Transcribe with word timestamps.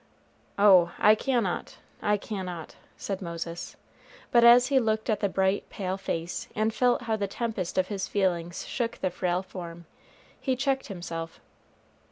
"Oh, 0.57 0.93
I 0.97 1.13
cannot, 1.13 1.77
I 2.01 2.17
cannot," 2.17 2.75
said 2.97 3.21
Moses; 3.21 3.75
but 4.31 4.43
as 4.43 4.69
he 4.69 4.79
looked 4.79 5.11
at 5.11 5.19
the 5.19 5.29
bright, 5.29 5.69
pale 5.69 5.95
face, 5.95 6.47
and 6.55 6.73
felt 6.73 7.03
how 7.03 7.15
the 7.15 7.27
tempest 7.27 7.77
of 7.77 7.89
his 7.89 8.07
feelings 8.07 8.65
shook 8.65 8.97
the 8.97 9.11
frail 9.11 9.43
form, 9.43 9.85
he 10.39 10.55
checked 10.55 10.87
himself. 10.87 11.39